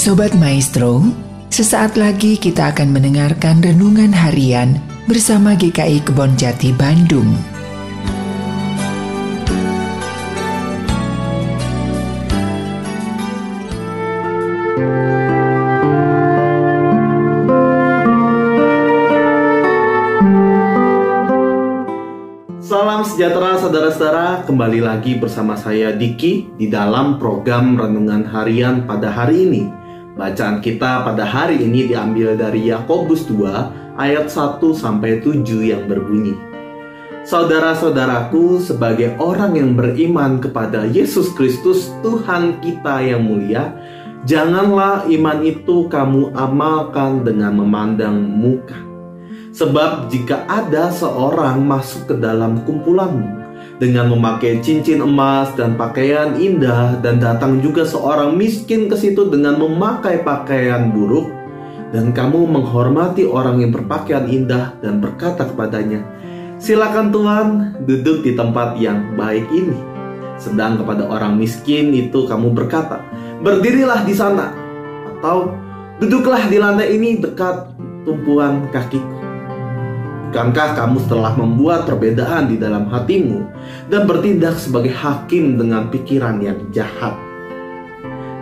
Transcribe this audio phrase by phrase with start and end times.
[0.00, 1.04] Sobat Maestro,
[1.52, 7.28] sesaat lagi kita akan mendengarkan renungan harian bersama GKI Kebon Jati Bandung.
[22.64, 29.44] Salam sejahtera saudara-saudara, kembali lagi bersama saya Diki di dalam program Renungan Harian pada hari
[29.44, 29.79] ini.
[30.20, 36.36] Bacaan kita pada hari ini diambil dari Yakobus 2 ayat 1 sampai 7 yang berbunyi.
[37.24, 43.72] Saudara-saudaraku, sebagai orang yang beriman kepada Yesus Kristus Tuhan kita yang mulia,
[44.28, 48.76] janganlah iman itu kamu amalkan dengan memandang muka
[49.56, 53.39] Sebab jika ada seorang masuk ke dalam kumpulanmu
[53.80, 59.56] dengan memakai cincin emas dan pakaian indah dan datang juga seorang miskin ke situ dengan
[59.56, 61.32] memakai pakaian buruk
[61.90, 66.04] dan kamu menghormati orang yang berpakaian indah dan berkata kepadanya,
[66.60, 67.46] "Silakan Tuhan,
[67.88, 69.74] duduk di tempat yang baik ini."
[70.36, 73.00] Sedang kepada orang miskin itu kamu berkata,
[73.40, 74.52] "Berdirilah di sana."
[75.18, 75.56] Atau
[75.98, 77.72] duduklah di lantai ini dekat
[78.04, 79.19] tumpuan kakiku.
[80.30, 83.50] Bukankah kamu telah membuat perbedaan di dalam hatimu
[83.90, 87.18] dan bertindak sebagai hakim dengan pikiran yang jahat?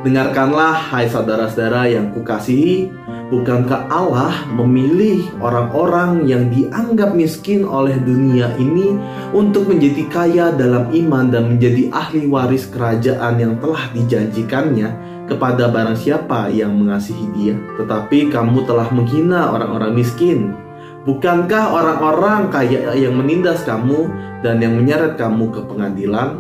[0.05, 2.93] Dengarkanlah, hai saudara-saudara yang kukasihi,
[3.33, 8.93] bukankah Allah memilih orang-orang yang dianggap miskin oleh dunia ini
[9.33, 14.93] untuk menjadi kaya dalam iman dan menjadi ahli waris kerajaan yang telah dijanjikannya
[15.25, 17.57] kepada barang siapa yang mengasihi dia?
[17.81, 20.68] Tetapi kamu telah menghina orang-orang miskin
[21.07, 24.11] Bukankah orang-orang kaya yang menindas kamu
[24.43, 26.35] dan yang menyeret kamu ke pengadilan?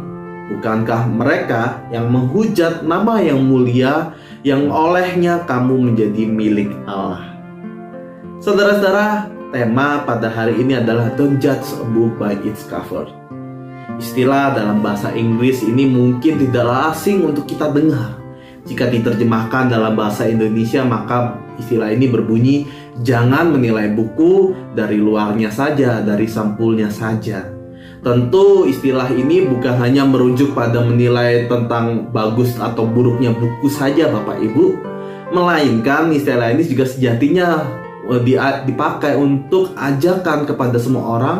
[0.48, 7.36] Bukankah mereka yang menghujat nama yang mulia yang olehnya kamu menjadi milik Allah?
[8.42, 13.06] Saudara-saudara, tema pada hari ini adalah Don't judge a book by its cover.
[13.98, 18.14] Istilah dalam bahasa Inggris ini mungkin tidaklah asing untuk kita dengar.
[18.62, 22.56] Jika diterjemahkan dalam bahasa Indonesia, maka istilah ini berbunyi
[22.98, 27.46] Jangan menilai buku dari luarnya saja, dari sampulnya saja.
[28.02, 34.38] Tentu istilah ini bukan hanya merujuk pada menilai tentang bagus atau buruknya buku saja Bapak
[34.38, 34.66] Ibu,
[35.34, 37.62] melainkan istilah ini juga sejatinya
[38.10, 38.22] eh,
[38.66, 41.38] dipakai untuk ajakan kepada semua orang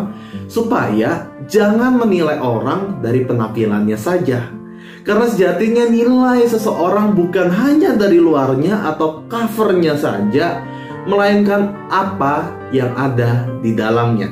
[0.51, 4.58] supaya jangan menilai orang dari penampilannya saja.
[5.07, 10.61] Karena sejatinya nilai seseorang bukan hanya dari luarnya atau covernya saja,
[11.09, 14.29] melainkan apa yang ada di dalamnya.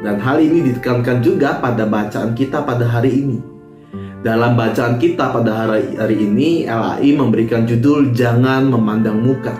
[0.00, 3.38] Dan hal ini ditekankan juga pada bacaan kita pada hari ini.
[4.24, 9.52] Dalam bacaan kita pada hari, hari ini, LAI memberikan judul Jangan Memandang Muka.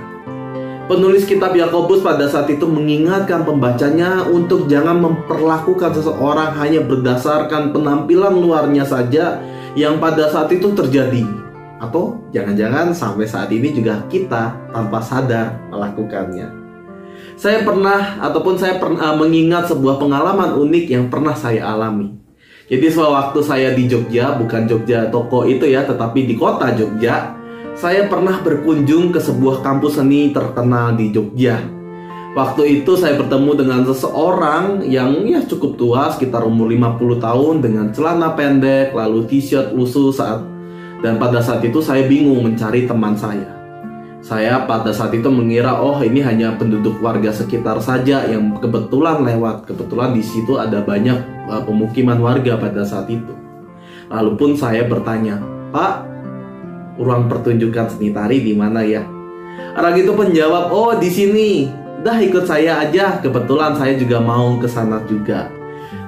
[0.85, 8.37] Penulis kitab Yakobus pada saat itu mengingatkan pembacanya untuk jangan memperlakukan seseorang hanya berdasarkan penampilan
[8.37, 9.41] luarnya saja
[9.75, 11.27] yang pada saat itu terjadi
[11.83, 16.49] atau jangan-jangan sampai saat ini juga kita tanpa sadar melakukannya.
[17.35, 22.15] Saya pernah ataupun saya pernah mengingat sebuah pengalaman unik yang pernah saya alami.
[22.71, 27.37] Jadi sewaktu saya di Jogja, bukan Jogja toko itu ya, tetapi di kota Jogja,
[27.75, 31.74] saya pernah berkunjung ke sebuah kampus seni terkenal di Jogja.
[32.35, 37.87] Waktu itu saya bertemu dengan seseorang yang ya cukup tua, sekitar umur 50 tahun dengan
[37.95, 40.43] celana pendek, lalu t-shirt lusuh saat
[40.99, 43.55] dan pada saat itu saya bingung mencari teman saya.
[44.19, 49.69] Saya pada saat itu mengira oh ini hanya penduduk warga sekitar saja yang kebetulan lewat.
[49.69, 53.31] Kebetulan di situ ada banyak uh, pemukiman warga pada saat itu.
[54.11, 55.39] Lalu pun saya bertanya,
[55.71, 55.95] "Pak,
[56.99, 59.07] ruang pertunjukan seni tari di mana ya?"
[59.77, 64.69] Orang itu menjawab, "Oh, di sini." Dah ikut saya aja, kebetulan saya juga mau ke
[64.69, 65.49] sana juga.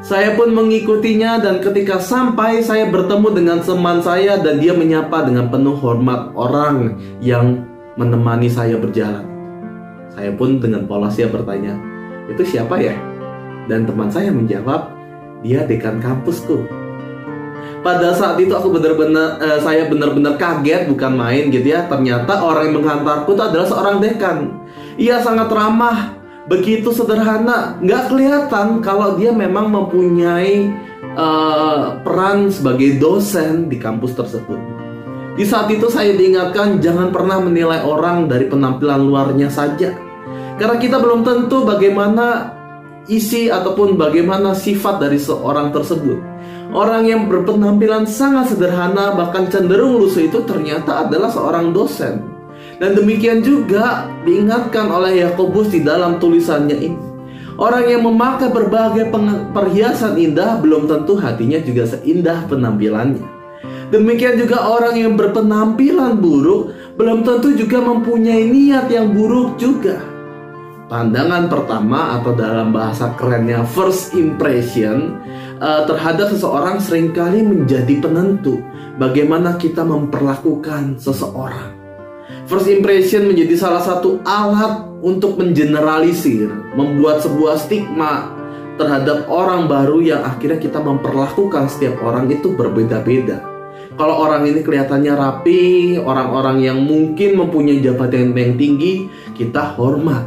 [0.04, 5.48] Saya pun mengikutinya dan ketika sampai saya bertemu dengan teman saya dan dia menyapa dengan
[5.48, 7.64] penuh hormat orang yang
[7.96, 9.24] menemani saya berjalan.
[10.12, 11.80] Saya pun dengan polosnya bertanya,
[12.28, 12.92] "Itu siapa ya?"
[13.64, 14.92] Dan teman saya menjawab,
[15.40, 16.60] "Dia dekan kampusku."
[17.80, 21.88] Pada saat itu aku benar-benar eh, saya benar-benar kaget bukan main gitu ya.
[21.88, 24.65] Ternyata orang yang menghantarku itu adalah seorang dekan.
[24.96, 26.16] Ia sangat ramah,
[26.48, 30.72] begitu sederhana, nggak kelihatan kalau dia memang mempunyai
[31.12, 34.56] uh, peran sebagai dosen di kampus tersebut.
[35.36, 39.92] Di saat itu saya diingatkan jangan pernah menilai orang dari penampilan luarnya saja.
[40.56, 42.56] Karena kita belum tentu bagaimana
[43.04, 46.16] isi ataupun bagaimana sifat dari seorang tersebut.
[46.72, 52.35] Orang yang berpenampilan sangat sederhana bahkan cenderung lusuh itu ternyata adalah seorang dosen
[52.76, 57.00] Dan demikian juga diingatkan oleh Yakobus di dalam tulisannya ini.
[57.56, 59.08] Orang yang memakai berbagai
[59.56, 63.24] perhiasan indah belum tentu hatinya juga seindah penampilannya.
[63.88, 69.96] Demikian juga orang yang berpenampilan buruk belum tentu juga mempunyai niat yang buruk juga.
[70.86, 75.16] Pandangan pertama atau dalam bahasa kerennya first impression
[75.58, 78.60] uh, terhadap seseorang sering kali menjadi penentu
[79.00, 81.75] bagaimana kita memperlakukan seseorang.
[82.46, 88.34] First impression menjadi salah satu alat untuk mengeneralisir, membuat sebuah stigma
[88.74, 93.40] terhadap orang baru yang akhirnya kita memperlakukan setiap orang itu berbeda-beda.
[93.96, 95.62] Kalau orang ini kelihatannya rapi,
[95.96, 100.26] orang-orang yang mungkin mempunyai jabatan yang tinggi, kita hormat.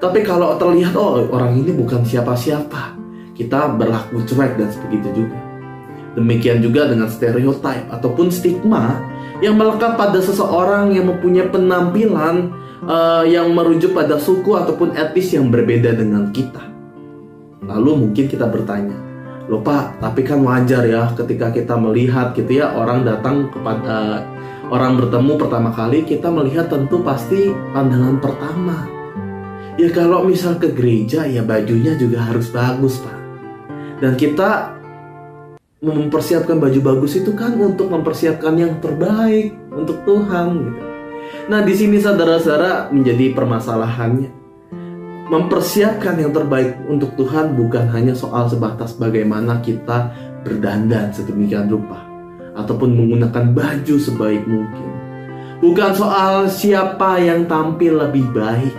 [0.00, 2.96] Tapi kalau terlihat oh orang ini bukan siapa-siapa,
[3.36, 5.49] kita berlaku cuek dan sebegitu juga.
[6.20, 9.00] Demikian juga dengan stereotip ataupun stigma
[9.40, 12.52] yang melekat pada seseorang yang mempunyai penampilan
[12.84, 16.60] uh, yang merujuk pada suku ataupun etnis yang berbeda dengan kita.
[17.64, 19.00] Lalu mungkin kita bertanya,
[19.48, 24.28] loh Pak, tapi kan wajar ya ketika kita melihat gitu ya orang datang kepada
[24.68, 28.84] orang bertemu pertama kali kita melihat tentu pasti pandangan pertama.
[29.80, 33.16] Ya kalau misal ke gereja ya bajunya juga harus bagus Pak.
[34.04, 34.79] Dan kita
[35.80, 40.82] mempersiapkan baju bagus itu kan untuk mempersiapkan yang terbaik untuk Tuhan gitu.
[41.48, 44.38] Nah, di sini saudara-saudara menjadi permasalahannya.
[45.30, 50.10] Mempersiapkan yang terbaik untuk Tuhan bukan hanya soal sebatas bagaimana kita
[50.42, 52.02] berdandan sedemikian rupa
[52.58, 54.90] ataupun menggunakan baju sebaik mungkin.
[55.62, 58.74] Bukan soal siapa yang tampil lebih baik,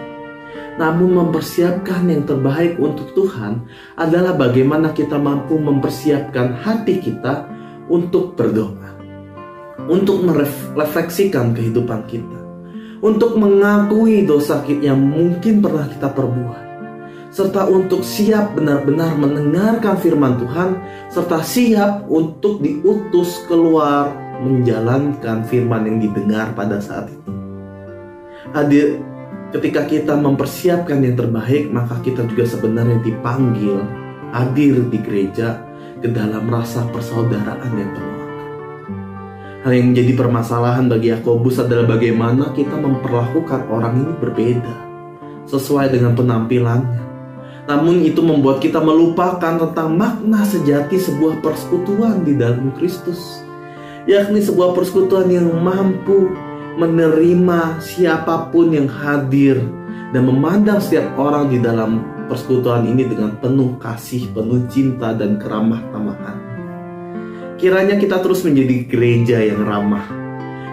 [0.81, 3.69] namun mempersiapkan yang terbaik untuk Tuhan
[4.01, 7.45] adalah bagaimana kita mampu mempersiapkan hati kita
[7.85, 8.97] untuk berdoa,
[9.85, 12.39] untuk merefleksikan kehidupan kita,
[13.05, 16.65] untuk mengakui dosa yang mungkin pernah kita perbuat,
[17.29, 20.81] serta untuk siap benar-benar mendengarkan firman Tuhan,
[21.13, 24.09] serta siap untuk diutus keluar
[24.41, 27.29] menjalankan firman yang didengar pada saat itu.
[28.57, 29.10] Hadir
[29.51, 33.83] Ketika kita mempersiapkan yang terbaik, maka kita juga sebenarnya dipanggil
[34.31, 35.67] hadir di gereja
[35.99, 38.19] ke dalam rasa persaudaraan yang penuh.
[39.67, 44.75] Hal yang menjadi permasalahan bagi Yakobus adalah bagaimana kita memperlakukan orang ini berbeda
[45.51, 47.03] sesuai dengan penampilannya.
[47.67, 53.43] Namun itu membuat kita melupakan tentang makna sejati sebuah persekutuan di dalam Kristus,
[54.07, 56.31] yakni sebuah persekutuan yang mampu
[56.79, 59.59] menerima siapa pun yang hadir
[60.11, 65.83] dan memandang setiap orang di dalam persekutuan ini dengan penuh kasih, penuh cinta dan keramah
[65.91, 66.37] tamahan.
[67.59, 70.07] Kiranya kita terus menjadi gereja yang ramah,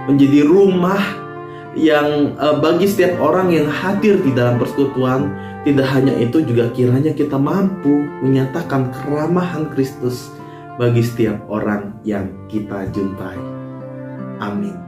[0.06, 1.02] menjadi rumah
[1.76, 5.30] yang uh, bagi setiap orang yang hadir di dalam persekutuan,
[5.66, 10.32] tidak hanya itu juga kiranya kita mampu menyatakan keramahan Kristus
[10.78, 13.36] bagi setiap orang yang kita jumpai.
[14.38, 14.87] Amin.